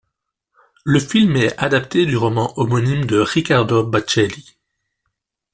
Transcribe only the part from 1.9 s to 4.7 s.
du roman homonyme de Riccardo Bacchelli.